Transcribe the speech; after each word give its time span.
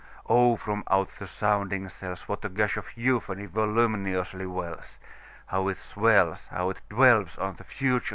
Oh, 0.27 0.55
from 0.55 0.83
out 0.89 1.09
the 1.19 1.27
sounding 1.27 1.87
cells, 1.87 2.27
What 2.27 2.43
a 2.43 2.49
gush 2.49 2.75
of 2.75 2.87
euphony 2.97 3.45
voluminously 3.45 4.47
wells! 4.47 4.99
How 5.45 5.67
it 5.67 5.77
swells! 5.77 6.47
How 6.47 6.71
it 6.71 6.81
dwellsOn 6.89 7.57
the 7.57 7.63
Future! 7.63 8.09